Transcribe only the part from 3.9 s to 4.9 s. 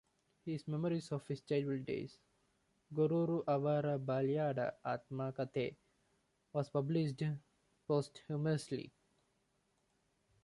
Balyada